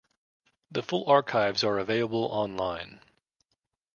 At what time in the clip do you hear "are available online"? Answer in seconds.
1.63-3.01